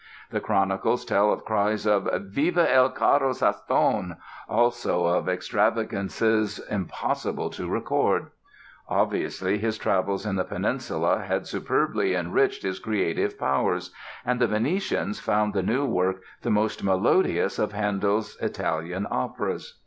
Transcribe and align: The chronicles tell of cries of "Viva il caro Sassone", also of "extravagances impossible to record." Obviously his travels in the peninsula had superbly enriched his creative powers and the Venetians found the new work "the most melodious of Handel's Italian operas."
The 0.31 0.39
chronicles 0.39 1.05
tell 1.05 1.31
of 1.31 1.45
cries 1.45 1.85
of 1.85 2.09
"Viva 2.31 2.67
il 2.75 2.89
caro 2.89 3.33
Sassone", 3.33 4.17
also 4.49 5.05
of 5.05 5.29
"extravagances 5.29 6.57
impossible 6.57 7.51
to 7.51 7.69
record." 7.69 8.31
Obviously 8.89 9.59
his 9.59 9.77
travels 9.77 10.25
in 10.25 10.37
the 10.37 10.43
peninsula 10.43 11.19
had 11.19 11.45
superbly 11.45 12.15
enriched 12.15 12.63
his 12.63 12.79
creative 12.79 13.37
powers 13.37 13.93
and 14.25 14.39
the 14.39 14.47
Venetians 14.47 15.19
found 15.19 15.53
the 15.53 15.61
new 15.61 15.85
work 15.85 16.23
"the 16.41 16.49
most 16.49 16.83
melodious 16.83 17.59
of 17.59 17.73
Handel's 17.73 18.35
Italian 18.41 19.05
operas." 19.11 19.77